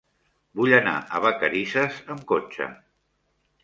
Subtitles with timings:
[0.61, 2.75] Vull anar a Vacarisses amb cotxe.